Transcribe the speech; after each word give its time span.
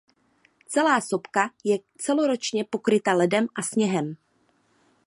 Celá 0.67 1.01
sopka 1.01 1.49
je 1.63 1.79
celoročně 1.97 2.63
pokryta 2.63 3.13
ledem 3.13 3.47
a 3.55 3.61
sněhem. 3.61 4.15